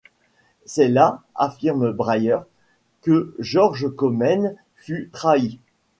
[0.65, 2.39] C'est là, affirme Bryer,
[3.03, 5.59] que Georges Comnène fut trahi.